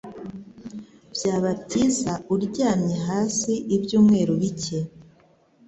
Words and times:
Byaba 1.13 1.49
byiza 1.63 2.11
uryamye 2.33 2.95
hasi 3.07 3.51
ibyumweru 3.75 4.33
bike. 4.41 4.79